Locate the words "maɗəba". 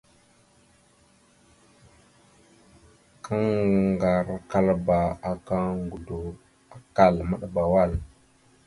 7.29-7.63